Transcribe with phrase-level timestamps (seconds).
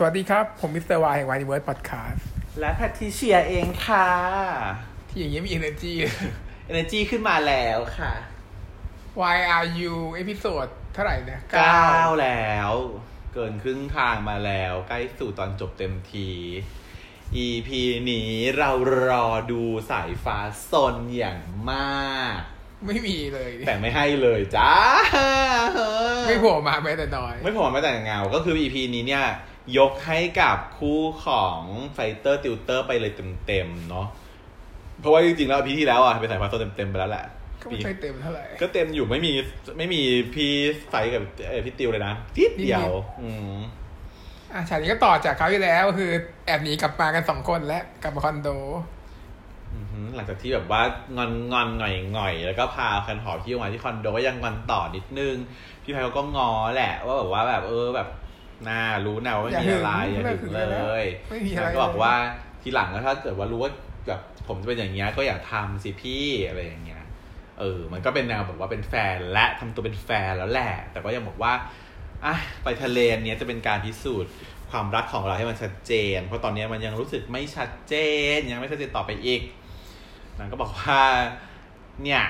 [0.00, 2.26] สวัสดีครับ ผมมิสเตอร์วายแห่งวายนิเวิร์สพอดแคสต์
[2.60, 4.08] และแพทริเชียเองค่ะ
[5.08, 5.94] ที่อย่างเงี้ยมี energy
[6.70, 8.12] Energy ขึ้นมาแล้วค่ะ
[9.20, 12.72] Why are you เอพิโซดเท่าไหร่เนี่ยเก้าแล้ว
[13.32, 16.28] เกินครึ่งทางมาแล้ว ใกล้สู่ตอนจบเต็มที
[17.44, 17.68] EP
[18.10, 18.70] นี้เรา
[19.08, 21.40] รอดูสายฟ้าโซนอย่าง
[21.70, 22.38] มาก
[22.86, 24.72] ไม่มีเลย แต่ไม่ให้เลยจ้า
[26.28, 29.26] ไม่โผล่มาแม้แต่น้อย ไม่ผมไม่แต่เงา ก็คือ EP นี้เนี่ย
[29.76, 31.60] ยกให้กับคู่ของ
[31.94, 33.12] ไฟเตอร์ติวเตอร์ไปเลย
[33.46, 34.06] เต็มๆเนาะ
[35.00, 37.24] เพราะว่าจริงๆแล้ว EP ที่แล้วอะเป็นสายฟ้าโซนเต็มๆไปแล้วแหละ
[37.62, 39.32] ก็ไม่ค่อยเต็มเท่าไหร่ก็เต็มอยู่ไม่มี
[39.78, 40.02] ไม่มี
[40.34, 40.52] พี่
[40.90, 42.92] ไฟกับเอ่อพี่ติวเลยนะนิดเดียว
[43.22, 43.56] อืม
[44.52, 46.10] อะฉากนี้ก็ต่อจากคราวที่แล้วก็คือ
[46.46, 48.48] แอบหนีกลับมากันสองคนและกลับมาคอนโด
[49.74, 50.82] อือหือหลังจากที่แบบว่า
[51.16, 55.36] งอนงอนหน่อยหน่อยแล้วก็พาคันหอพี่ออกมาที่คอนโดก็ยังงอนต่อนิดนึง
[55.82, 58.08] พี่ไพเขาก็งอแหละ ว่าแบบว่าแบบเออแบบ
[58.68, 62.14] น่ารู้นะว่าไม่มีอะไรอย่าถึงเลยนะเลยไม่มีอะไรแล้วก็บอกว่า
[62.62, 63.72] ทีหลังก็ถ้าเกิดว่ารู้ว่า
[64.06, 67.04] แบบผมจะเป็นอย่างเงี้ยก็อย่าทำสิพี่อะไรอย่างเงี้ย
[67.58, 71.52] เออ มันก็เป็นแนวแบบว่าเป็นแฟนและทำตัวเป็นแฟนแล้วแหละ แต่ก็ยังบอกว่า
[72.24, 74.32] อะไปทะเลเนี้ยจะเป็นการพิสูจน์
[74.70, 77.94] ความรักของเราให้มันชัดเจน เพราะตอนนี้มันยังรู้สึกไม่ชัดเจ
[78.36, 79.40] น ยังไม่ชัดเจนต่อไปอีก
[80.38, 81.02] นางก็บอกว่า
[82.02, 82.22] เนี่ย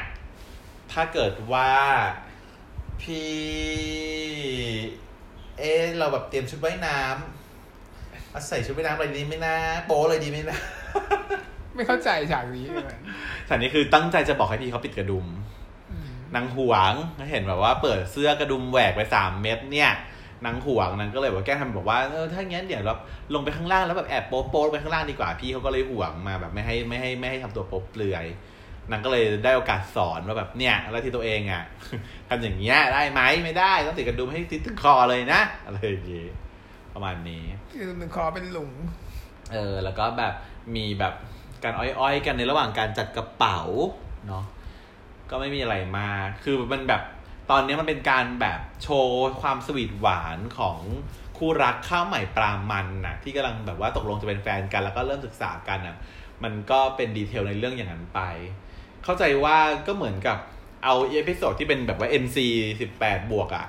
[0.93, 1.73] ถ้าเกิดว่า
[3.03, 3.33] พี่
[5.59, 9.57] เอะเราแบบเตรียมชุดว่ายน้ำเอาใส่ชุดว่ายน้ำอะไรดีไหมนะ
[9.87, 10.59] โป๊เลยดีไหมนะ
[11.75, 12.97] ไม่เข้าใจฉากนี้เลย
[13.47, 15.27] แต่นี่คือตั้งใจจะบอกให้พี่เขาปิดกระดุม
[15.91, 16.95] อืมนางหวง
[17.31, 19.91] เห็นแบบว่าเปิดเสื้อกระดุมแหวกไปสามเม็ดเนี่ย
[20.47, 22.95] นางหวงนางก็เลยว่าแกล้งทำบอกว่าเออถ้างั้นเดี๋ยวเรา
[23.35, 28.27] ลงไปข้างล่างแล้วแบบแอบโป๊ะโป๊ะลงไปข้างล่างดีกว่าพี่เขาก็เลยหวงมาแบบไม่ให้ไม่ให้ไม่ให้ทำตัวโป๊ะเปลือย
[28.91, 31.65] นางก็เลยได้โอกาสสอนว่าแบบเนี่ยแล้วที่ตัวเองอะ
[32.29, 36.27] ทำอย่างเงี้ยได้ไหมไม่ได้ต้องติดกระดุมให้ติดถึงคอเลยนะอะไรอย่างงี้
[36.95, 38.73] ประมาณนี้คือมันคอเป็นหลุม
[39.53, 40.35] เออแล้วก็แบบ
[40.77, 41.15] มีแบบ
[41.63, 43.61] การอ้อยๆ กันในระหว่างการจัดกระเป๋า
[44.27, 44.45] เนาะ
[45.31, 47.03] ก็ไม่มีอะไรมากคือมันแบบ
[47.51, 50.79] ตอนนี้มันเป็นการแบบโชว์ความสวีทหวานของ
[51.37, 55.97] คู่รักข้าวใหม่ปลามันน่ะ ที่กำลังแบบว่าตกลงจะเป็นแฟนกันแล้วก็เริ่มศึกษากันอะ
[56.45, 58.21] มันก็เป็น detail ในเรื่องอย่างนั้นไป
[59.05, 60.39] เข้าใจว่าก็เหมือนกับ
[60.85, 62.39] เอา episode ที่เป็นแบบว่า NC
[62.81, 63.67] สิบแปดบวกอะ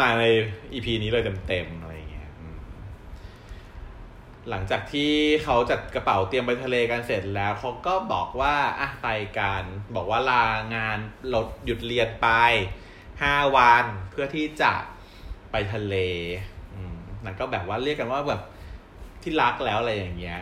[0.00, 0.24] มาใน
[0.72, 2.28] EP นี้เลยเต็มๆอะไรอย่างเงี้ย
[4.50, 5.12] หลังจากที่
[5.44, 9.64] เขาจัดกระเป๋าเตรียมไปทะเลกันเสร็จแล้ว เขาก็บอกว่าอะไปกัน
[9.96, 10.44] บอกว่าลา
[10.74, 10.98] งาน
[11.34, 12.28] ลดหยุดเรียนไป
[13.22, 14.72] ห้าวันเพื่อที่จะ
[15.50, 15.94] ไปทะเล
[16.74, 18.42] อืมนั่นก็แบบว่าเรียกกันว่าแบบ
[19.22, 20.40] ที่รักแล้วอะไรอย่างเงี้ย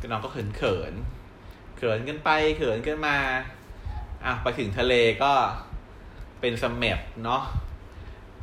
[0.00, 0.94] ก็น้องก็เขินเขิน
[1.78, 3.16] เขินกันไปเขินกันมา
[4.24, 5.32] อะไปถึงทะเลก็
[6.40, 7.42] เป็นเสม็ดเนาะ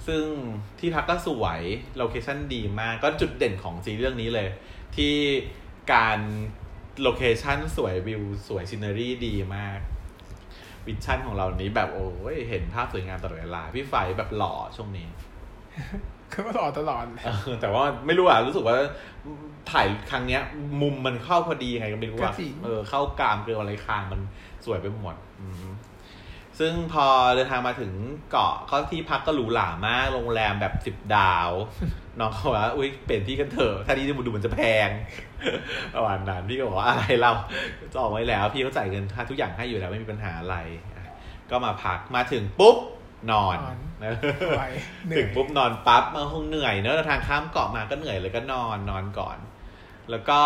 [0.07, 0.25] ซึ่ง
[0.79, 1.62] ที่พักก็สวย
[1.97, 4.50] location ดีมาก ก็จุดเด่นของซีรีส์เรื่องนี้เลย
[4.96, 5.16] ที่
[5.94, 6.19] การ
[7.01, 9.79] location สวยวิวสวย scenery ดีมาก
[10.88, 15.07] vision ของเรานี้แบบโอ้ยเห็นภาพสวยงามตลอดเวลา พี่ไฟแบบหล่อช่วงนี้
[16.35, 18.78] คือก็ต่อตลอดเออแต่ว่าไม่รู้อะรู้สึกว่า
[19.72, 20.41] ถ่ายครั้งเนี้ย
[20.81, 24.22] มุมมันเข้าพอดีไงก็ไม่รู้ว่าก็จริงเออเข้ากรามเกลียวอะไรคางมัน
[24.66, 25.66] สวยไปหมดอืม
[26.59, 27.91] ซึ่งพอเดินทางมาถึง
[28.31, 31.50] เกาะก็ที่พักก็หรูหรามากโรงแรมแบบสิบดาว
[32.19, 34.90] น้องเขาว่าอุ้ยเปลี่ยนที่กันเถอะถ้าที่ดูมันจะแพง
[35.96, 37.31] ประมาณนั้นพี่ก็บอกว่าอะไรเรา
[37.96, 40.57] จองไว้แล้ว พี่เขาจ่ายเงินค่าทุกอย่างให้อยู่แล้วไม่มีปัญหาอะไร
[40.94, 41.06] อะ
[41.52, 42.78] ก็มาพักมาถึงปุ๊บ
[43.31, 43.58] นอน
[44.02, 44.16] นอน
[44.58, 44.63] ไว
[45.08, 49.38] เหนื่ถึอยงปุ๊บนอนปั๊บมันคงเหนื่อยเนอะทางข้ามเกาะมาก็เหนื่อยเลยก็นอนนอนก่อน
[50.09, 50.41] แล้วก็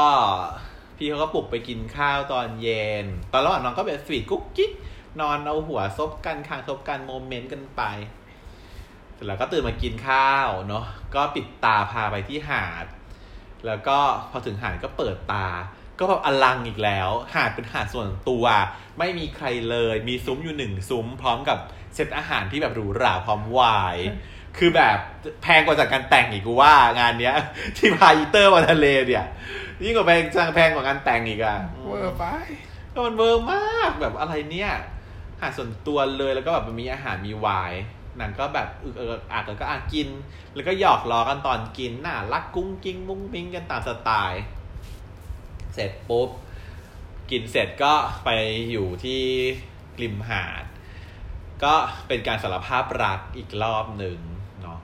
[0.98, 4.72] พี่เขาก็ปลุกไปกินข้าวตอนเย็น ตอนระหว่างนอนก็แบบสวีทกุ๊กกิ๊ก
[5.22, 7.82] นอนเอาหัวซบกันคางซบกันโมเมนต์กันไป
[9.14, 10.86] เสร็จแล้วก็ตื่นมากินข้าวเนาะ
[11.16, 12.86] ก็ปิดตาพาไปที่หาด
[13.66, 13.98] แล้วก็
[14.32, 15.48] พอถึงหาดก็เปิดตา
[16.00, 18.46] ก็แบบอลังอีกแล้ว หาดเป็นหาดส่วนตัว
[19.00, 21.58] ไม่มีใครเลย มีซุ้มอยู่หนึ่งซุ้ม พร้อมกับ
[21.96, 23.98] เซตอาหารที่แบบหรูหราพร้อมไวน์
[24.58, 24.98] คือแบบ
[25.44, 27.36] แพงกว่าจากงานแต่งอีกกูว่างานเนี้ย
[27.78, 29.26] ที่พาอีเตอร์มาทะเลเนี่ย
[29.84, 32.24] ยิ่งกว่าแพงจังแพงกว่างานแต่งอีกอะเวอร์ไป
[32.94, 34.72] ก็มันเวอร์มากแบบอะไรเนี่ย
[35.36, 37.82] อาหารส่วนตัวเลยแล้วก็แบบมันมีอาหารมีไวน์
[38.20, 40.08] นางก็แบบอึกเอิกอักแล้วก็อากิน
[40.56, 44.59] แล้วก็หยอกล้อกันตอนกินน่ารักกุ้งกิ้งมุ้งมิ้งกันตามสไตล์เส
[45.82, 46.30] ร็จปุ๊บ
[47.32, 47.94] กินเสร็จก็
[48.26, 48.30] ไป
[48.72, 49.22] อยู่ที่
[50.02, 50.64] ริมหาด
[51.64, 51.74] ก็
[52.08, 54.18] เป็นการสารภาพรักอีกรอบหนึ่ง
[54.62, 54.80] เนาะ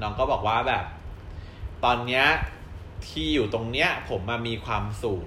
[0.00, 0.84] น้องก็บอกว่าแบบ
[1.84, 2.24] ตอนเนี้ย
[3.08, 5.24] ที่อยู่ตรงเนี้ย ผมมามีความสุข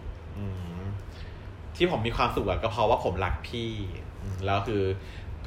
[1.76, 3.72] ที่ผมมีความสุขอะก็เพราะว่าผมรักพี่
[4.46, 4.84] แล้วคือ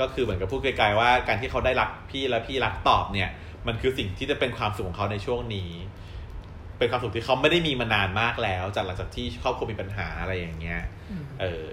[0.00, 3.30] ก็คือเหมือนกับพูดไกลๆว่าการที่เขาได้รักพี่และพี่รักตอบเนี่ย
[3.66, 5.70] มันคือสิ่งที่จะเป็นความสุขของเขาในช่วงนี้
[6.84, 11.68] เป็นความสุขที่เขาไม่ได้มีมานานมากแล้ว จากหลังจากที่ครอบครัวมีปัญหาอะไรอย่างเงี้ยอืมเออ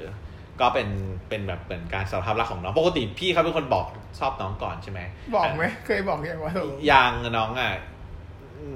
[0.59, 0.87] ก็เป็น
[1.29, 3.85] เป็นแบบเหมือนการสารภาพรักของน้องปกติพี่เขาเป็นคนบอก
[4.19, 4.99] ชอบน้องก่อนใช่ไหม
[5.35, 7.71] บอกไหมเคยบอกยังว่าตกลงยังน้องอะ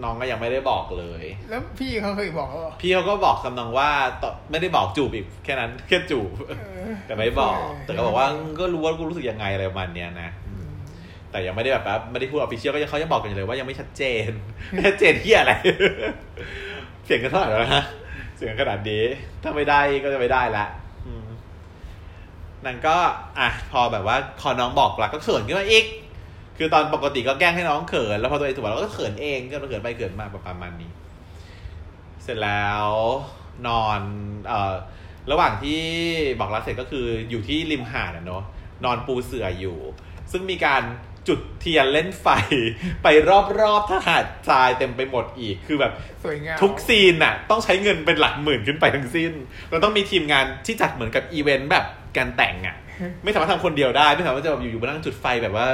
[0.03, 3.89] น้องก็ยังไม่ได้บอกเลย แล้วพี่เขาเคยบอกเขาบอกพี่เขาก็บอกคำนองว่า
[4.21, 6.53] ต่อไม่ได้บอกจูบอีกแค่นั้นแค่จูบเอ
[6.89, 8.27] อแต่ไม่บอก แต่ก็บอกว่า
[8.59, 10.54] ก็รู้ว่ากูรู้สึกยังไงอะไรประมาณเนี้ยนะอืม
[11.31, 14.29] แต่ยังไม่ได้แบบว่าไม่ได้พูดออฟฟิเชียลก็ยังเขายังบอกกันอยู่เลยว่ายังไม่ชัดเจน
[14.85, 15.53] ชัดเจนที่อะไร
[17.05, 17.83] เสียงกันเท่าไหร่แล้วนะ
[18.37, 19.03] เสียงขนาดนี้
[19.43, 20.65] ถ้าไม่ได้ก็จะไม่ได้ละ
[22.65, 22.95] นั่นก็
[23.39, 25.85] อะพอแบบว่าพอน้องบอกรักก็เขินขึ้นมาอีก
[26.57, 30.91] คือตอนปกติก็แกล้งให้น้องเขิน แล้วพอตัวเองถูกบอกเราก็เขินเองก็เขินไปเขินมาประมาณนี้
[32.23, 32.85] เสร็จแล้ว
[33.67, 34.01] นอน
[34.47, 34.73] เอ่อ
[35.31, 35.81] ระหว่างที่
[36.39, 38.43] บอกรักเสร็จก็คืออยู่ที่ริมหาดอะเนาะ
[38.85, 39.77] นอนปูเสื่ออยู่
[40.31, 40.81] ซึ่งมีการ
[41.27, 42.27] จุดเทียนเล่นไฟ
[43.03, 43.07] ไป
[43.61, 45.91] รอบๆทหารทรายเต็มไปหมดอีกคือแบบ
[46.23, 49.31] สวยงามทุกซีนน่ะ ต้องใช้เงินเป็นหลักหมื่นขึ้นไปทั้งสิ้น
[49.69, 51.85] เราต้องมีทีมงานที่จัดเหมือนกับอีเวนต์แบบ
[52.17, 52.75] การแต่งอะ
[53.23, 55.67] ไม่สามารถทำคนเดียวได้ ไม่สามารถจะแบบอยู่ๆมานั่งจุดไฟแบบว่า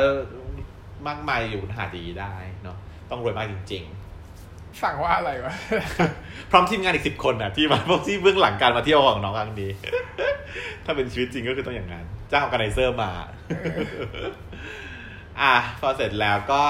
[1.08, 2.78] มากมายอยู่บนหาดอย่างนี้ได้เนาะ
[3.12, 3.84] ต้องรวยมากจริง
[4.32, 5.54] ๆสั่งว่าอะไรวะ
[6.52, 9.72] พร้อมทีมงานอีกสิบคนน่ะที่มาพวกที่เบื้องหลังการมาเที่ยวของน้องครั้งนี้
[10.86, 13.12] ถ้าเป็นชีวิตจริงก็คือต้องอย่างนั้น จ้างออร์แกไนเซอร์มา
[15.44, 16.62] อะพอเสร็จแล้วก็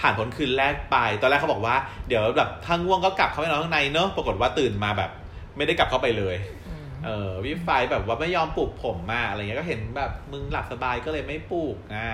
[0.00, 1.76] ผ่านพ้นคืนแรกไป ตอนแรกเขาบอกว่า
[2.08, 5.10] เดี๋ยวแบบถ้าง่วงก็กลับเข้าไปนอนข้างในเนอะปรากฏว่าตื่นมาแบบ
[5.56, 6.36] ไม่ได้กลับเข้าไปเลย
[7.04, 12.10] เออพี่ไฟแบบว่าไม่ยอมปลุกผมมาอะไรเงี้ยก็เห็นแบบมึงหลับสบายก็เลยไม่ปลุกอะ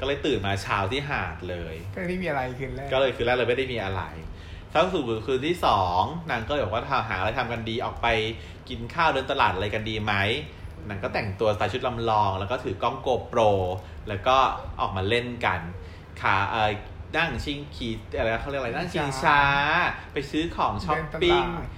[0.00, 4.02] ก็เลยตื่นมาเช้าที่หาดเลยก็ไม่มีอะไรคืนแรกก็เลยคืนแรกเลยไม่ได้มีอะไร
[4.72, 8.06] ถ้าสู่คืนที่สองนางก็เลยบอกว่าหาอะไรทำกันดีออกไป
[8.68, 10.14] กินข้าวเดินตลาดอะไรกันดีไหม
[10.88, 13.40] นางก็แต่งตัวใส่ชุดลำลอง แล้วก็ถือกล้องโกโปร
[14.08, 14.36] แล้วก็
[14.80, 15.60] ออกมาเล่นกัน
[16.20, 16.70] ขาเอ่อ
[17.16, 19.40] นั่งชิงขี่อะไรเขาเรียกอะไรนั่งชิงช้า
[20.12, 21.68] ไปซื้อของช้อปปิ้งเดินตลาด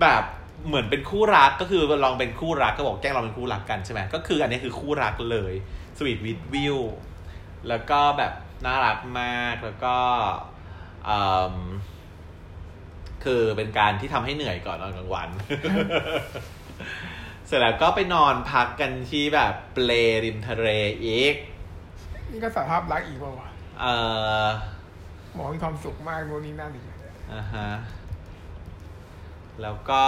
[0.00, 0.22] แบบ
[0.66, 5.52] เหมือนเป็นคู่รักก็คือลองเป็นคู่รักก็บอกแกล้งเราเป็นคู่รักกันใช่ไหมก็คืออันนี้คือคู่รักเลย
[5.98, 6.78] สวีทวิดวิว
[7.68, 8.32] แล้วก็แบบ
[8.66, 9.96] น่ารักมากแล้วก็
[11.08, 11.18] อื
[11.54, 11.56] ม
[13.24, 15.28] คือเป็นการที่ทำให้เหนื่อยก่อนนอนกลางวัน
[17.46, 19.90] เสร็จแล้วก็ไปนอนพักกันที่แบบเปล
[20.24, 20.68] ริมทะเล
[21.04, 21.34] อีก
[22.30, 23.48] นี่ก็สารภาพรักอีกเปล่าวะ
[23.80, 23.94] เอ่
[24.44, 24.46] อ
[25.34, 26.84] หมอมีความสุขมากโน่นนี่นั่นอีก
[27.32, 27.68] อ่าฮะ
[29.62, 30.02] แล้วก็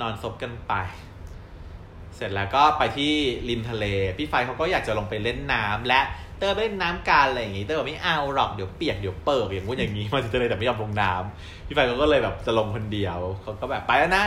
[0.00, 0.72] นอนซบกันไป
[2.16, 3.12] เสร็จแล้วก็ไปที่
[3.48, 3.84] ริมทะเล
[4.16, 6.00] พี่ไฟเขาก็อยากจะลงไปเล่นน้ำและ
[6.38, 14.24] เตอร์ไปเล่นน้ำกันอะไรอย่างงี้ เตอร์บอกไม่เอาหรอกเดี๋ยวเปียกเดี๋ยวเปิกอย่างงู้นอย่างงี้มาที่ทะเลแต่ไม่ยอมลงน้ำพี่ไฟเขาก็เลยแบบจะลงคนเดียวเขาก็แบบไปแล้วนะ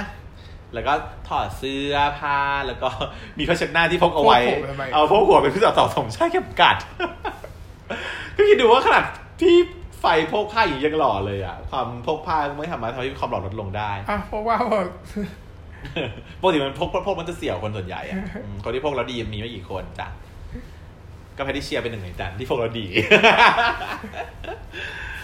[0.73, 0.93] แล้วก็
[1.27, 2.37] ถอดเสื้อผ้า
[2.67, 2.89] แล้วก็
[3.37, 6.77] มีผ้าเช็ดหน้าที่พกเอาไว้พกผมทำไมเอาพกหัวเป็นเพื่อต่อสองชาติเข็มกัด
[8.35, 9.03] ก็คิดดูว่าขนาด
[9.41, 9.55] ที่
[9.99, 14.85] ไฟพกผ้าอย่างนี้ยังหล่อเลยอะ ความพกผ้าไม่ทำให้ทำให้ความหล่อลดลงได้อะเพราะว่าพวก
[16.41, 20.07] ปกติมันพกพกมันจะเสี่ยวคนส่วนใหญ่อะอืมคนที่พกแล้วดีมีไม่กี่คนจ้ะ
[21.37, 22.85] ก็แพทริเชียเป็นหนึ่งในจันที่พกแล้วดี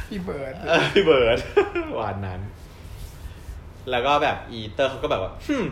[0.10, 1.38] พี่เบิร์ดเออพี่เบิร์ด
[2.00, 2.40] วันนั้น
[3.92, 5.66] แล้วก็แบบอีเตอร์เขาก็แบบว่าหึม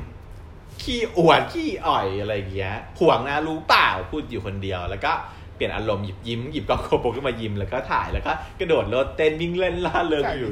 [0.83, 5.11] ขี้อวดขี้อ่อยอะไรอย่างเงี้ยห่วงนะรู้เปล่าพูดอยู่คนเดียว แล้วก็
[5.55, 10.49] เปลี่ยนอารมณ์หยิบยิ้มหยิบกล้องโคโปรขึ้นมายิ้มแล้วก็ถ่ายแล้วก็กระโดดรถเต้นวิ่งเล่นล่าเริงอยู่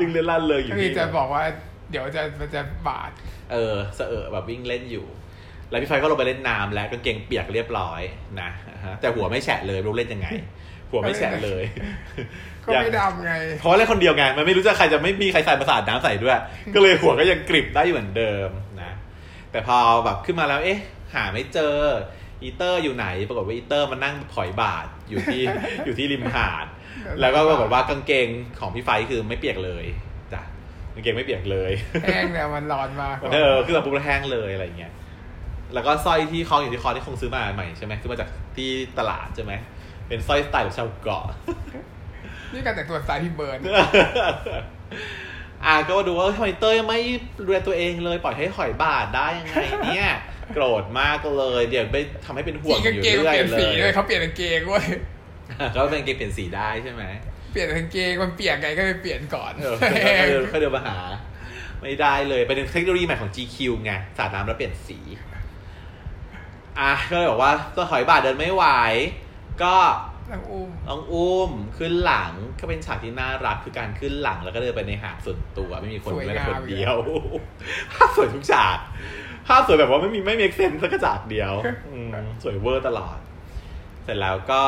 [0.00, 1.42] ลิงเล่นล่าเริงอยู่ก็คือที่จะบอกว่า
[1.90, 3.10] เดี๋ยวจะมันจะบาด
[3.52, 5.06] เออเสอะเอะแบบวิ่งเล่นอยู่
[5.70, 8.00] แล้วพี่ไฟก็ลงไปเล่นน้ำแล้วกางเกงเปียกเรียบร้อย
[8.40, 10.28] นะอ่าฮะแต่หัวไม่แฉะเลยรู้เล่นยังไง
[10.94, 11.64] หัวไม่แฉะเลย
[12.64, 16.38] ก็ไม่ดำไง เพราะเล่นคนเดียวไง มันไม่รู้จะใครจะไม่มีใครใส่ประสาทน้ำใส่ด้วย
[16.74, 18.48] ก็เลยหัวก็ยังกริบได้อยู่เหมือนเดิม
[18.82, 18.92] นะ
[19.50, 20.80] แต่พอแบบขึ้นมาแล้ว เอ๊ะ
[21.14, 21.76] หาไม่เจอ
[22.42, 25.42] อีเตอร์อยู่ไหน ปรากฏว่าอีเตอร์มันนั่งถอยบาทอยู่ที่
[25.84, 26.66] อยู่ที่ริมหาด
[27.20, 28.28] แล้วก็ปรากฏว่ากางเกง
[28.60, 29.84] ของพี่ไฟคือไม่เปียกเลย
[30.32, 30.42] จ้ะ
[30.94, 31.72] กางเกงไม่เปียกเลย
[32.04, 34.92] แห้งเนี่ยมันร้อนมากเออคือแบบปุ๊บแล้วแห้งเลยอะไรเงี้ย
[35.74, 39.52] แล้วก็สร้อยที่คล้องอยู่ที่คอที่คงซื้อมาใหม่ใช่ไหมซื้อมาจากที่ตลาดใช่ไหม
[40.08, 41.24] เป็นสร้อยสไตล์แบบชาวเกาะ
[42.52, 43.58] นี่การแต่งตัวสไตล์พี่เบิร์ด
[45.66, 46.98] อะก็มาดูว่าทำไมเต้ยไม่
[47.46, 49.56] ดูแลตัวเองเลยปล่อยให้หอยบาดได้ยังไง
[49.86, 50.08] เนี่ย
[50.54, 54.86] โกรธมากเลย เดี๋ยวไปทำให้เป็นห่วงสีอกางยู่เกงเรื่เปอยลี่ยนเลสียด้วยเขาเปลี่ยนกางเกงเว้ย
[55.74, 57.04] ก็เป็นเกงเปลี่ยนสีได้ใช่ไหม
[57.52, 60.98] เปลี่ยนกางเกงมันเปียกไงก็ไปเปลี่ยนก่อนเออเขาเดินเขาเดินมาหา
[61.80, 64.98] ไม่ได้เลยเป็นเทคโนโลยีใหม่ของ GQ ไงสาดน้ำแล้วเปลี่ยนสี
[66.80, 68.64] อะก็เลยบอกว่าตัวหอยบาดเดินไม่ไหว
[69.62, 69.76] ก็
[70.32, 76.96] นางอุ้มน้องอุ้มขึ้นหลังก็เป็นฉากที่น่ารักคือการขึ้นหลังแล้วก็เดินไปในหาดส่วนตัวไม่มีคนสวยแม้แต่งามคนเดียว
[77.92, 78.78] ภาพสวยทุกฉาก
[79.48, 81.52] ภาพสวยแบบว่าไม่มีไม่มีเซนสักฉากเดียว
[81.92, 82.08] อืม
[82.42, 83.18] สวยเวอร์ตลอด
[84.04, 84.64] เสร็จแล้วก็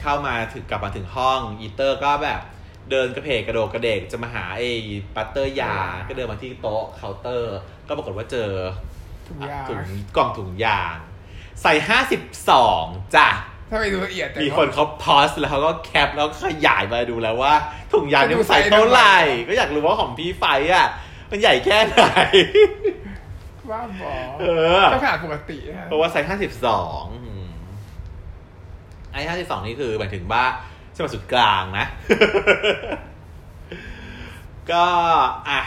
[0.00, 2.40] เข้ามาถึงกลับมาถึงห้องอีเตอร์ก็แบบ
[2.90, 4.68] เดินกระเพกกระโดดกระเดกจะมาหาไอ้
[5.14, 5.76] ปัตเตอร์ยา
[6.08, 7.56] ก็เดินมาที่โต๊ะเคาน์เตอร์
[7.88, 8.50] ก็ปรากฏว่าเจอ
[9.28, 9.82] ถุงยาถุง
[10.16, 10.96] กล่องถุงยาง
[11.62, 12.84] ใส่ห้าสิบสอง
[13.16, 13.28] จ้ะ
[13.70, 17.54] ถ้าไปดูละเอียดแต่มีคนเขาพอสแล้วเขาก็แคปแล้วขยายมาดูแล้วว่า
[17.92, 19.16] ถุงยางเนี่ยมันใส่เท่าไหร่
[19.48, 20.86] ก็อยากรู้ว่าของพี่ไฟอะ
[21.30, 22.02] มันใหญ่แค่ไหน
[23.70, 24.44] ว่าบอเอ
[24.80, 27.02] อก็ขนาดปกตินะเพราะว่าไซส์ห้าสิบสอง
[29.12, 30.44] ไอ้ห้าสิบสองนี่คือหมายถึงว่า
[30.96, 31.86] สมสุดกลางนะ
[34.70, 34.84] ก็
[35.48, 35.60] อะ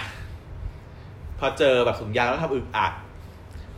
[1.39, 2.93] พอเจอแบบถุงยางแล้วทำอึกอัก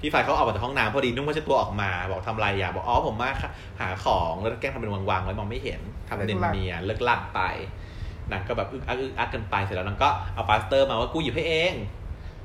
[0.01, 3.29] พี่ฝ่ายเขาออกมาจากห้องน้ำพอดีนุ่งผ้าเช็ดตัวออกมา บอกทำอะไรอะบอกอ๋อผมมา
[3.81, 7.41] หาของแล้วแกล้งทำเป็นวางๆไว้มองไม่เห็นทำเป็นเนียนๆเลิ่กลั่กไป
[8.31, 11.73] นางก็แบบอึกอักอึกอักกันไปเสร็จแล้วนางก็เอาปลาสเตอร์มาว่ากูหยิบให้เอง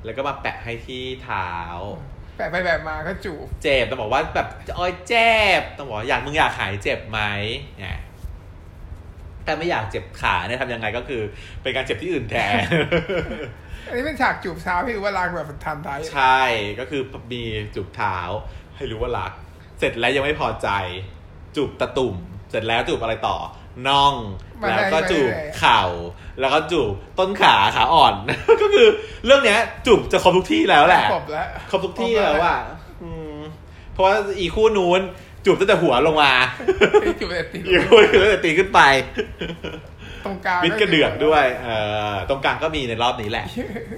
[0.05, 1.49] แล้วก็มาแปะให้ที่เท้า
[2.37, 7.19] แปะไปแบบมาก็จูบเจ็บต้องบอกว่าแบบโอ้ยเจ็บต้องบอกว่าอยากมึงอยากหายเจ็บไหม
[7.77, 7.99] เนี่ย
[9.45, 11.21] แต่ไม่อยากเจ็บขาเนี่ยทำยังไงก็คือ
[11.61, 12.53] เป็นการเจ็บที่อื่นแทน
[13.87, 16.41] อันนี้เป็นฉากจูบเท้าให้รู้ว่ารักแบบทันไทยใช่
[16.79, 17.43] ก็คือมี
[17.75, 18.17] จูบเท้า
[18.77, 19.31] ให้รู้ว่ารัก
[19.79, 20.69] เสร็จแล้วยังไม่พอใจ
[21.55, 22.15] จูบตะตุ่ม
[22.49, 23.37] เสร็จแล้วจูบอะไรต่อ
[23.87, 24.15] น่อง
[24.69, 25.81] แล้วก็จูบเข่า
[26.39, 28.15] แล้วก็จูบต้นขาขาอ่อน
[28.61, 28.87] ก็คือ
[29.25, 32.57] เรื่องเนี้ย จูบจะครบทุกที่แล้วแหละครบแล้วครบทุกที่แล้วอะ
[33.03, 33.37] อืม
[33.93, 35.01] เพราะว่าอีคู่นู้น
[35.45, 36.31] จูบตั้งแต่หัวลงมา
[37.19, 38.81] จูบแต่ติดอีกคู่นึงตั้งแต่ตีขึ้นไป
[40.25, 41.67] ตรงกลางมิดกระเดือกด้วย เอ
[42.13, 43.45] อตรงกลางก็มีในรอบนี้แหละ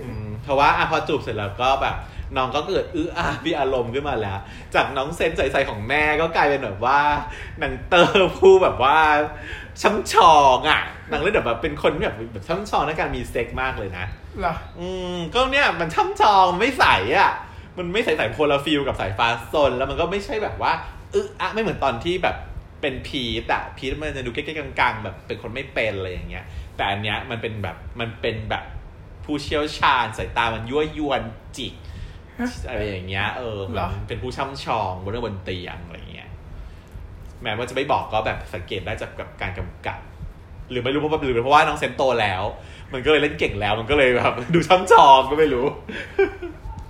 [0.04, 1.96] อืมเพราะว่าอะพอจูบเสร็จแล้วก็แบบ
[2.38, 4.40] น้องก็เกิดอื้ออามีอารมณ์ขึ้นมาแล้ว
[4.75, 7.00] จากน้องเซนใสๆของแม่ก็กลายเป็นแบบว่า
[7.62, 8.98] นางเตอร์ผู้แบบว่า
[9.82, 14.06] ช่ำชองอะนางเล่นแบบว่าเป็นคนแบบแบบช่ำชองในการมีเซ็กมากเลยนะ
[14.40, 16.86] เหรออืมก็เนี่ยมันช่ำชองไม่ใส
[17.18, 17.32] อะ
[17.78, 20.72] มันไม่ใสใสโพลาฟิลกับสายฟ้าซนแล้วมันก็ไม่ใช่แบบว่า
[21.14, 22.38] อึะอะไม่เหมือนตอนที่แบบ
[22.82, 26.46] เป็นพีทอะพีทมันจะดูใกล้ๆกลางๆ แบบเป็นคนไม่เป็นอะไรอย่างเงี้ย
[26.76, 28.64] แต่อันเนี้ยมันเป็นแบบมันเป็นแบบ
[29.26, 31.22] ผู้เชี่ยวชาญสายตามันยั่วยวน
[31.58, 31.74] จิก
[32.70, 36.30] อะไรอย่างเงี้ยเออมันเป็นผู้ช่ำชองบนเรื่องบนเตียงอะไรอย่างเงี้ย
[37.42, 40.00] แม้ว่าจะไม่บอกก็แบบสังเกตได้จากกับการกำกับ
[40.70, 42.44] หรือไม่รู้เพราะว่าหรือเพราะว่าน้องเซนโตแล้ว
[42.94, 45.66] มันก็เลยเล่นเก่งแล้ว มันก็เลยแบบดูช่ำชองก็ไม่รู้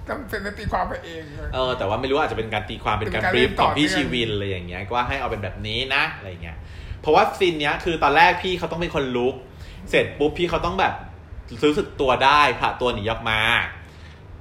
[0.08, 6.58] ต้องเป็นตีความไปเองเออแต่ว่าไม่รู้อาจจะเป็นการตีความเป็นการเป็นการบรีฟเล่นขต่อองพี่เนื่องชีวินอะไรอย่างเงี้ยก็ว่าให้เอาเป็นแบบนี้นะอะไรอย่างเงี้ย
[7.02, 9.36] เพราะว่าซีนเนี้ยคือตอนแรกพี่เขาต้องเป็นคนลุก
[9.90, 10.94] เสร็จปุ๊บพี่เขาต้องแบบ
[11.68, 13.40] รู้สึกตัวได้ผ่าตัวหนีออกมา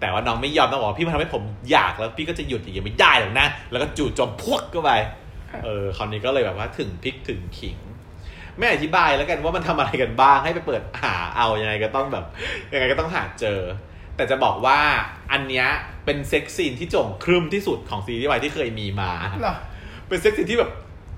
[0.00, 4.92] แต่ว่าน้องไม่ยอมต้องบอกว่าพี่มาทำให้ผมอยากแล้วพี่ก็จะหยุดอย่างเงี้ยไม่ได้หรอกนะแล้วก็จู่โจมพวกเข้าไป
[5.64, 7.78] เออคราวนี้ก็เลยแบบว่าถึงพริกถึงขิง
[8.59, 12.25] ไม่อธิบายแล้วกันว่ามันทำอะไรกันบ้างให้ไปเปิดหาเอายังไงก็ต้องแบบ
[12.73, 13.61] ยังไงก็ต้องหาเจอ
[14.16, 14.80] แต่จะบอกว่า
[15.33, 15.66] อันเนี้ย
[16.04, 19.56] เป็นเซ็กซีนที่โจ่งครึ่มที่สุดของซีรีส์วายที่เคยมีมาเหรอ
[20.09, 20.73] เป็น sex scene ที่แบบ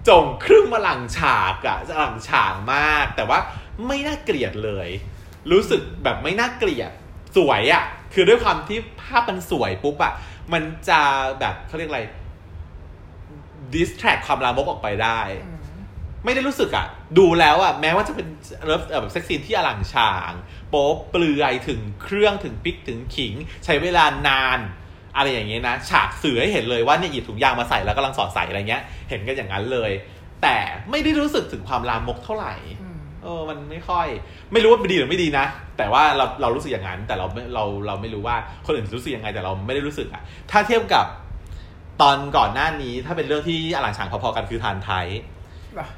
[0.04, 3.38] โจ่งครึ่มมาล่างฉ่างอะล่างฉ่างมาก แต่ว่า
[3.86, 4.88] ไม่น่าเกลียดเลย
[5.50, 6.90] รู้สึกแบบไม่น่าเกลียด
[7.36, 7.84] สวยอะ
[8.14, 10.12] คือด้วยความที่ภาพมันสวยปุ๊บอะ
[10.52, 11.00] มันจะ
[11.40, 12.02] แบบเขาเรียกอะไร
[13.74, 15.55] distract ความลามกออกไปได้อืม
[16.26, 16.86] ไม่ได้รู้สึกอะ
[17.18, 18.26] ดูแล้วอะแม้ว่าจะเป็น
[18.64, 20.32] love เอ่อแบบ sex scene ที่อล่างฉ่าง
[20.70, 24.58] โป๊เปลือยถึงเครื่องถึงพริกถึงขิง ใช้เวลานาน
[25.16, 29.90] อะไรอย่างเงี้ยนะ ฉากสื่อให้เห็นเลยว่าเนี่ยหยิบถุงยางมาใส่แล้วกำลังสอดใส่อะไรเงี้ย เห็นกันอย่างนั้นเลย
[30.42, 30.56] แต่
[30.90, 34.06] ไม่ได้รู้สึกถึงความลามกเท่าไหร่อืมเออมันไม่ค่อย
[34.52, 35.46] ไม่รู้ว่าดีหรือไม่ดีนะ
[35.78, 41.06] แต่ว่าเราเรารู้สึกอย่างนั้น แต่เราไม่เราเราไม่รู้ว่าคนอื่นรู้สึกยังไงแต่เราไม่ได้รู้สึกอะถ้าเทียบกับ
[42.02, 45.35] ตอนก่อนหน้านี้ถ้าเป็นเรื่องที่อล่างฉ่างพอๆกันคือธารไทป์เหรอ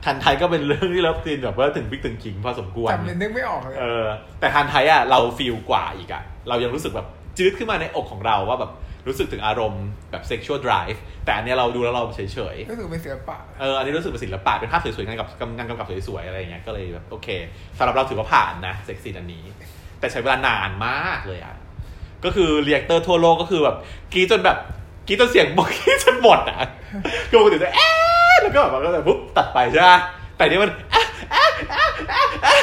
[0.05, 4.07] ธารไทป์ก็เป็นเรื่องที่ love scene แบบว่าถึงพริกถึงขิงพอสมควรจำเลยนึกไม่ออกเลยเออ
[4.41, 7.07] แต่ธารไทป์อะเรา feel กว่าอีกอะเรายังรู้สึกแบบ
[7.39, 8.73] จี๊ดขึ้นมาในอกของเราว่าแบบ
[9.07, 12.21] รู้สึกถึงอารมณ์แบบ sexual drive แต่อันเนี้ยเราดูแล้วเราเฉ
[12.55, 17.29] ยๆรู้สึกเป็นศิลปะเอออันนี้รู้สึกเป็นศิลปะเป็นภาพสวยๆงานกับงานกำกับสวยๆอะไรอย่างเงี้ยก็เลยแบบโอเค
[17.79, 19.45] สำหรับเราถือว่าผ่านนะเซ็กซี่อันนี้
[20.01, 21.55] แต่ใช้เวลานานมากเลยอะ
[22.25, 23.77] ก็คือ reactor ทั่วโลกก็คือแบบ
[24.13, 24.59] กรีดจนแบบ
[25.07, 26.69] กรีดจนเสียงหมดกรีดจนหมดอะ
[27.29, 28.08] คือปกติจะเอ๊ะแล้ว
[28.55, 29.91] ก็แบบมันก็แบบปุ๊บตัดไปใช่ไหม
[30.37, 32.59] แต่นี่มันอ๊ะอ๊ะอ๊ะอ๊ะอ๊ะ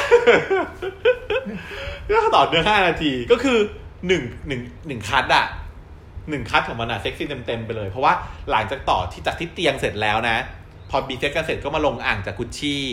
[2.08, 3.58] ก็ต่อเนื่องห้านาทีก็คือ
[4.06, 5.46] หนึ่งหนึ่งหนึ่งคัดอะ
[6.30, 8.12] หนึ่งคัดของมันอะเซ็กซี่เต็มๆไปเลย เพราะว่า
[8.50, 10.36] หลังจากต่อที่จากที่เตียงเสร็จแล้วนะ
[10.90, 12.84] พอบีเซ็กกันเสร็จก็มาลงอ่างจากกุชชี่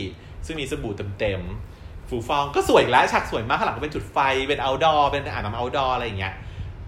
[0.46, 6.34] ซึ่งมีสบู่เต็มๆฟูฟองก็สวยอีกแล้วฉากสวยมากข้างหลังก็เป็นจุดไฟเป็นเอาดอเป็นอ่างน้ำเอาดออะไรอย่างเงี้ย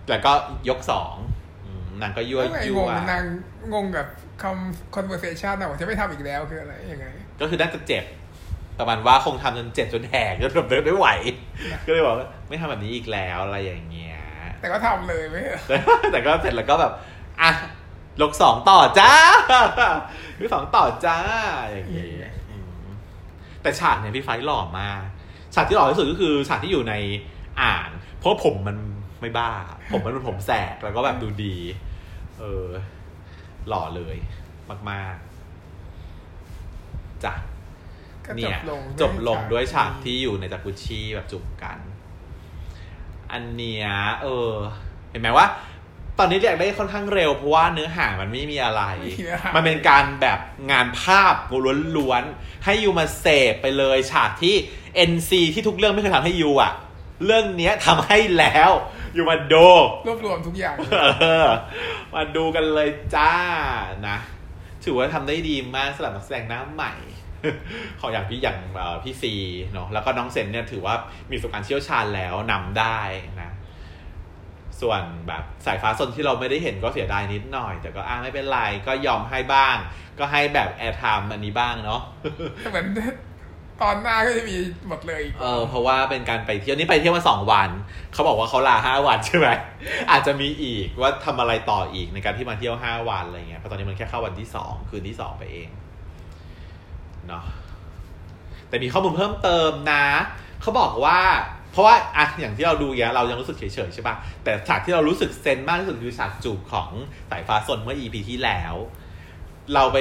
[0.09, 0.31] แล้วก็
[0.69, 1.13] ยกสอง
[1.65, 3.23] อืมนางก็ยั่วแล้วไงยั่งวงนาง
[3.73, 4.07] งงกับ
[4.43, 7.05] คำ conversation นะบอกจะไม่ทำอีกแล้วคืออะไรยังไง
[7.39, 8.03] ก็คือน่าจะเจ็บ
[8.79, 11.07] ประมาณว่าคงทำจนเจ็บจนแหกจนแบบเดินไม่ไหว
[11.85, 14.17] ก็เลยบอกว่าไม่ทำแบบนี้อีกแล้วอะไรอย่างเงี้ย
[14.61, 15.77] แต่ก็ทำเลยไม่เหรอแต่
[16.11, 16.93] แต่ก็เสร็จแล้วก็แบบ
[17.41, 17.51] อะ
[18.21, 19.11] ลกสองต่อจ้า
[20.39, 21.17] ลกสองต่อจ้า
[21.71, 22.85] อย่างเงี้ยอืม
[23.61, 25.01] แต่ฉากเนี่ยพี่ไฟท์หล่อมาก
[25.55, 26.93] ฉากที่หล่อที่สุดก็คือฉากที่อยู่ใน
[27.61, 28.77] อ่างเพราะผมมัน
[29.21, 29.51] ไม่บ้า
[29.91, 31.55] ผมมันเป็นผมแสกแล้วก็แบบดูดี
[32.39, 32.65] เออ
[33.67, 34.17] หล่อเลย
[34.89, 37.33] มากๆจ้ะ
[38.25, 41.79] ก็จเนี่บยลงจบลงด้วยฉากที่อยู่ในจากุชชี่แบบจูบกัน
[43.31, 43.87] อันเนี้ย
[44.21, 44.51] เออ
[45.11, 45.47] เห็นไหมว่า
[46.19, 48.83] ตอนนี้อยากได้ค่อนข้างเร็วเพราะว่าเนื้อหามันไม่มีอะไร
[49.55, 50.39] มันเป็นการแบบ
[50.71, 51.35] งานภาพ
[51.97, 54.55] ล้วนๆ ให้ยูมาเสพไปเลยฉากที่
[55.11, 56.73] NC ที่ทุกเรื่องไม่เคยทำให้ยูอะ
[57.25, 58.71] เรื่องเนี้ยทำให้แล้ว
[59.15, 59.67] ยูมาดู
[60.07, 61.49] รวบรวมทุกอย่างเออ
[62.13, 63.33] มาดูกันเลยจ้า
[64.07, 64.17] นะ
[64.83, 66.93] ถือว่าทำได้ดีมากสำหรับนักแสดงหน้าใหม่
[67.99, 69.33] ของอย่างพี่อย่างเอ่อพี่ซี
[69.73, 70.95] เนาะแล้วก็น้องเซนเนี่ยถือว่า
[71.31, 72.99] มีประสบการณ์เชี่ยวชาญแล้วนำได้
[73.41, 73.51] นะ
[74.81, 79.75] ส่วนแบบสายฟ้าสนที่เราไม่ได้เห็นก็เสียดายนิดหน่อย แต่ก็อ่าไม่เป็นไรก็ยอมให้บ้าง
[80.19, 82.01] ก็ให้แบบ airtime อันนี้บ้างเนาะ
[82.71, 82.87] เหมือน
[83.83, 87.69] ตอนหน้าก็จะมีหมดเลยเออเพราะว่าเป็นการไปเที่ยวนี่ไปเที่ยวมาสองวัน
[88.13, 89.47] เขาบอกว่าเขาลาห้าวันใช่ไหม
[90.11, 95.69] อาจจะมีอีกว่าทำอะไรต่ออีกในการที่มาเที่ยวห้าวันอะไรเงี้ยเพราะตอนนี้มันแค่เข้าวันที่สองคืนที่สองไปเอง
[97.27, 97.43] เนาะ
[98.69, 100.05] แต่มีข้อมูลเพิ่มเติมนะ
[100.61, 101.19] เขาบอกว่า
[101.71, 106.89] เพราะว่าอะอย่างที่เราดูเนี้ยเรายังรู้สึกเฉยๆใช่ปะแต่ฉากที่เรารู้สึก sense มากที่สุดคือฉากจูบของ
[107.31, 108.75] สายฟ้าซนเมื่อ EP ที่แล้ว
[109.73, 109.97] เราไป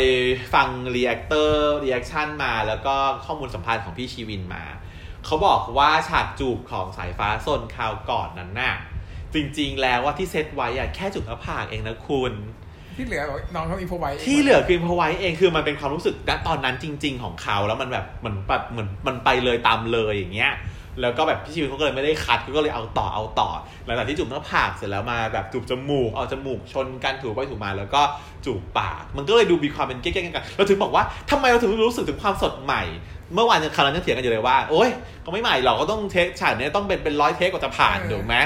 [0.55, 2.95] ฟัง reactor reaction มา แล้วก็
[3.25, 4.65] ข้อมูลสัมภาษณ์ของพี่ชีวินมา
[5.25, 8.75] เขาบอกว่าฉากจูบของสายฟ้าซนคราวก่อนนั้นน่ะ
[9.35, 12.33] จริงๆ แล้วว่าที่เซตไว้อะแค่จูบหน้าผากเองนะคุณ
[12.97, 20.53] ที่เหลือบอกน้องเขา improvise ที่เหลือคือพอไว้เองคือมันเป็นความรู้สึกณตอนนั้นจริง ๆ ของเขาแล้วมันแบบเหมือนแบบเหมือนมันไปเลยตามเลยอย่างเงี้ย
[21.01, 23.49] แล้วก็แบบพี่ชีวินเขาก็เลยไม่ได้ cut เขาก็เลยเอาต่อเอาต่อ
[23.87, 28.03] หลังจากที่จูบหน้าผากเสร็จแล้วมาแบบจูบจมูกเอาจมูกชนกันถูไปถูมาแล้วก็
[28.45, 32.83] จูบปาก มันก็เลยดูมีความเป็นเก๊กๆกันเราถึงบอกว่าทำไมเราถึงรู้สึกถึงความสดใหม่
[33.35, 34.91] เมื่อวานยังคารายังเถียงกันอยู่เลยว่าโอ๊ย
[35.25, 38.37] ก็ไม่ใหม่หรอกก็ต้องเทคฉากเนี้ยต้องเป็นเป็นร้อยเทคกว่าจะผ่านถูกไหม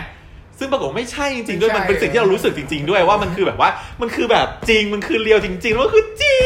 [0.58, 6.40] ซึ่งปรากฏว่าไม่ใช่จริงๆด้วยมันเป็นสิ่งที่เรารู้สึกจริง ๆ ด้วยว่ามันคือแบบว่ามันคือแบบจริงมันคือเรียวจริงๆแล้วมันคือจริ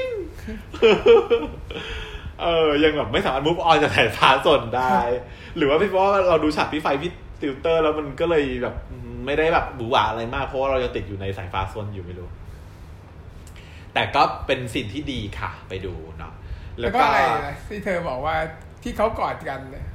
[0.00, 0.02] ง
[2.42, 4.96] เออ ยังแบบไม่สามารถ move on จากสายฟ้าสนได้
[5.56, 8.74] หรือว่าเป็นเพราะว่าเราดูฉากพี่ไฟพี่ติวเตอร์แล้วมันก็เลยแบบ
[9.26, 12.28] ไม่ได้แบบบูหวาอะไรมากเพราะว่าเรายังติดอยู่ในสายฟ้าสนอยู่ไม่รู้
[13.94, 16.32] แต่ก็เป็นสิ่งที่ดีค่ะ ไปดูเนาะ
[16.80, 18.36] แล้วก็อะไรนะที่เธอบอกว่า
[18.82, 19.86] ที่เขากอดกันเนี่ย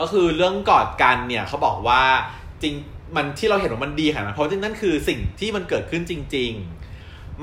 [0.00, 2.02] ก็คือเรื่องกอดกันเนี่ยเขาบอกว่า
[2.62, 2.74] จริง
[3.16, 6.95] มันที่เราเห็นว่ามันดีขนาดนั้นเพราะนั่นคือสิ่งที่มันเกิดขึ้นจริง ๆ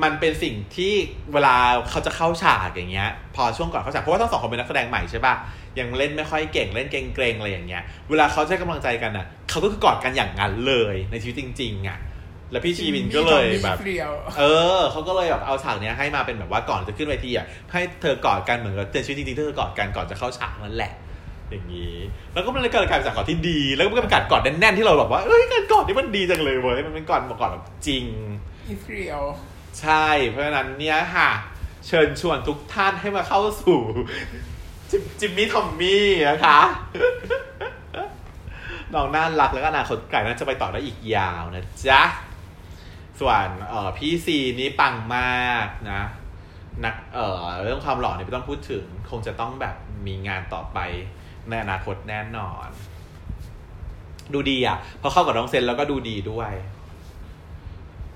[0.04, 0.94] มันเป็นสิ่งที่
[1.34, 1.56] เวลา
[1.90, 5.36] เขาจะเข้าฉากอย่างเงี้ย พอช่วงก่อนเข้าฉากเพราะว่าทั้งสองคนเป็นนักแสดงใหม่ใช่ปะ
[5.80, 12.00] ยังเล่นไม่ค่อยเก่งเล่นเกรงๆอะไรอย่างเงี้ย เวลาเขาใช้กำลังใจกันอะเขาก็คือกอดกันอย่างนั้นเลยในชีวิตจริงๆอะ
[12.52, 14.44] แล้วพี่ชีวินก็เลยแบบเรียวเอ
[14.78, 20.92] อเขาก็เลยแบบเอาฉากเนี้ยให้มาเป็นแบบว่าก่อนจะขึ้นเวทีอะให้เธอกอดกันเหมือนกับในชีวิตจริงๆที่เธอกอดกันก่อนจะเข้าฉากนั่นแหละ
[21.50, 21.96] อย่างนี้
[22.34, 28.04] แล้วก็มันเลยเกิดการเป็นฉากกอดที่ดี แล้วก็เป็นการกอดแน่นๆที่เราแบบว่าเอ้ยการกอดนี่มันดีจังเลยเว้ยมันเป็นกอดกอดแบบจริง
[28.68, 29.24] อิสเรียล
[29.80, 31.30] ใช่ เพราะฉะนั้นเนี่ยค่ะ
[31.88, 33.80] เชิญชวนทุกท่านให้มาเข้าสู่
[34.92, 36.60] จิมจิมมี่ทอมมี่นะคะ
[38.94, 42.02] น้องน่ารักแล้วก็อนาคตไกลน่าจะไปต่อได้อีกยาวนะจ๊ะ
[43.20, 46.02] ส่วนเออพี่ซีนี้ปังมากนะ
[46.84, 49.76] นักเออเรื่องความหล่อเนี่ยไม่ต้องพูดถึง คงจะต้องแบบ
[50.08, 50.80] มีงานต่อไป
[51.50, 52.68] ในอนาคตแน่นอน
[54.34, 56.54] ดูดีอะพอเข้ากับน้องเซนแล้วก็ดูดีด้วย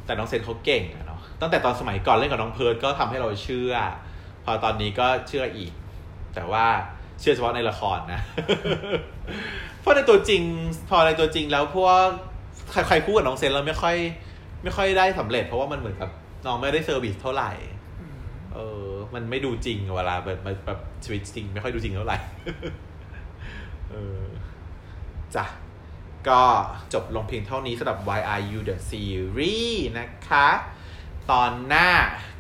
[0.06, 1.07] แต่น้องเซนเขาเก่งอะ
[1.42, 3.74] ตั้งแต่ตอนสมัยก่อนเล่นกับน้องเพิร์ดก็ทำให้เราเชื่อ
[4.44, 5.72] พอตอนนี้ก็เชื่ออีก
[6.36, 6.66] แต่ว่า
[7.20, 8.22] เชื่อเฉพาะในละครนะ
[9.82, 10.42] เพราะในตัวจริง
[10.90, 12.06] พอในตัวจริงแล้วพวก
[12.72, 13.96] ใครใครคู่กับน้องเซนแล้วไม่ค่อย
[14.64, 16.10] ไม่ค่อยได้สำเร็จ เพราะว่ามันเหมือนกับ
[16.46, 17.52] น้องไม่ได้เซอร์วิสเท่าไหร่
[18.54, 22.18] เออ มันไม่ดูจริงเวลาแบบแบบแบบชีวิตจริง ไม่ค่อยดูจริงเท่าไหร่
[23.90, 24.24] เออ
[25.36, 25.46] จ้ะ
[26.28, 26.42] ก็
[26.94, 30.48] จบลงเพียงเท่านี้สำหรับ Why Are You The Series นะคะ
[31.32, 31.90] ตอนหน้า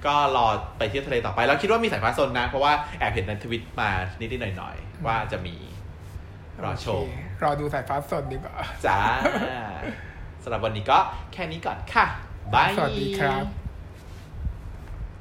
[0.05, 0.47] ก็รอ
[0.77, 5.55] ไปเที่ยวทะเลต่อไป แล้วคิดว่ามีสายฟ้าโซนนะ เพราะว่าแอบเห็นในทวิตมานิดๆหน่อยๆ ว่าจะมี
[6.63, 8.99] รอชมโเครอดูสายฟ้าสดดีกว่า จ้า
[10.43, 10.97] สำหรับวันนี้ก็
[11.33, 12.05] แค่นี้ก่อนค่ะ
[12.53, 13.56] บายสวัสดีครับ